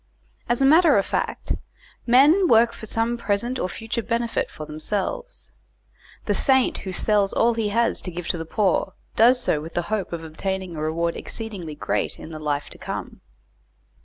[0.49, 1.53] As a matter of fact
[2.07, 5.51] men work for some present or future benefit for themselves.
[6.25, 9.75] The saint who sells all he has to give to the poor, does so with
[9.75, 13.21] the hope of obtaining a reward exceedingly great in the life to come.